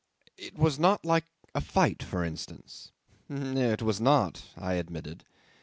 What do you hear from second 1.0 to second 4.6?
like a fight, for instance." '"It was not,"